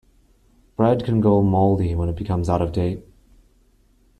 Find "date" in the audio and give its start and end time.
2.71-3.05